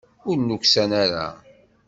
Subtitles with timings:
[0.29, 1.27] Ur nuksan ara.